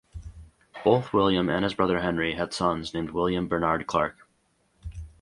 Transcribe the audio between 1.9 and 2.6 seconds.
Henry had